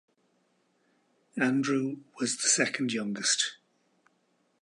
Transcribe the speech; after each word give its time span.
Andrew 1.37 1.97
was 2.19 2.37
the 2.37 2.47
second 2.49 2.91
youngest. 2.91 3.57